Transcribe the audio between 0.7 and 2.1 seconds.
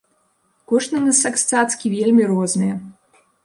Кошты на секс-цацкі